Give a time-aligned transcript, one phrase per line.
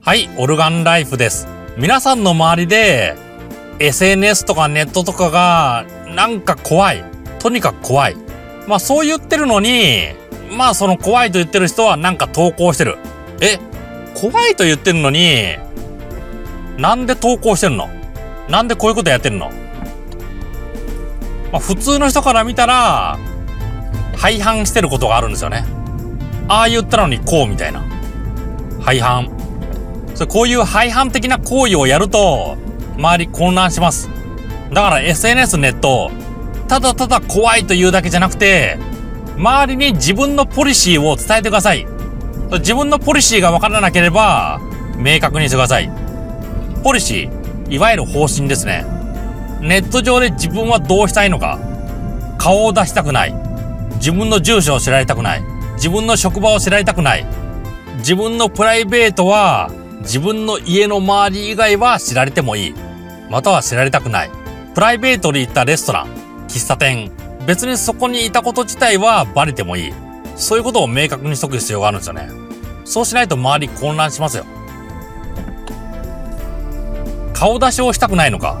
[0.00, 1.48] はい、オルガンライフです。
[1.76, 3.16] 皆さんの周りで、
[3.78, 7.04] SNS とかネットとかが、なんか怖い。
[7.40, 8.16] とにかく怖い。
[8.66, 10.06] まあそう言ってるのに、
[10.56, 12.96] まあその怖いと言ってる人はなんか投稿してる。
[13.42, 13.58] え、
[14.14, 15.56] 怖いと言ってるのに、
[16.78, 17.90] なんで投稿してるの？
[18.48, 19.50] なんでこういうことやってるの？
[21.52, 23.18] まあ普通の人から見たら、
[24.16, 25.66] 廃反してることがあるんですよね。
[26.46, 27.84] ああ言ったのにこうみたいな。
[28.80, 29.36] 廃反。
[30.18, 32.56] そこういう廃反的な行為をやると、
[32.96, 34.10] 周り混乱します。
[34.72, 36.10] だから SNS ネット、
[36.66, 38.78] ただただ怖いというだけじゃなくて、
[39.36, 41.86] 周りに自分のポリシーを伝えてください。
[42.54, 44.60] 自分のポリシーがわからなければ、
[44.96, 45.88] 明確にしてください。
[46.82, 48.84] ポリシー、いわゆる方針ですね。
[49.60, 51.60] ネット上で自分はどうしたいのか。
[52.38, 53.34] 顔を出したくない。
[53.98, 55.44] 自分の住所を知られたくない。
[55.74, 57.24] 自分の職場を知られたくない。
[57.98, 59.70] 自分のプライベートは
[60.00, 62.74] 自分の家の周り以外は知られてもいい。
[63.30, 64.30] または知られたくない。
[64.74, 66.08] プライベートで行ったレストラン、
[66.48, 67.10] 喫茶店、
[67.46, 69.92] 別にそこにいたこと自体はバレてもいい。
[70.36, 72.28] そういうことを明確にしとく必要があるんですよね。
[72.84, 74.44] そうしないと周り混乱しますよ。
[77.34, 78.60] 顔出しをしたくないのか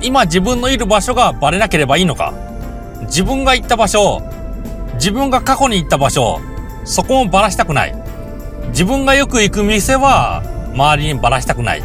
[0.00, 2.32] 今自分のいる場所がバレなければいいのか
[3.02, 4.22] 自分が行った場所、
[4.94, 6.40] 自分が過去に行った場所、
[6.84, 7.94] そこもばらしたくない。
[8.68, 10.42] 自分がよく行く店は
[10.76, 11.82] 周りにばらしたくない。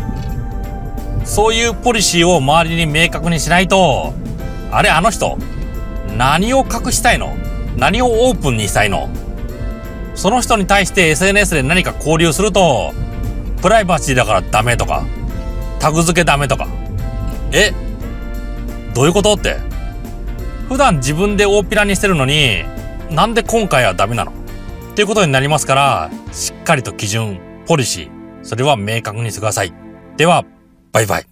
[1.24, 4.14] そういうポリシーを周りに明確にしないと、
[4.70, 5.38] あれあの人、
[6.18, 7.38] 何を隠したいの？
[7.78, 9.08] 何をオープンにしたいの？
[10.14, 12.92] その人に対して SNS で何か交流すると、
[13.62, 15.06] プライバシーだからダメとか、
[15.80, 16.68] タグ付けダメとか。
[17.54, 17.72] え？
[18.94, 19.56] どういうことって？
[20.68, 22.66] 普段自分で大っぴらにしてるのに、
[23.10, 24.32] なんで今回はダメなの？
[24.32, 29.74] っていうことになりますから、しっかりと基準、ポリシー、それは明確にしてください。
[30.18, 30.46] では、
[30.92, 31.31] バイバイ。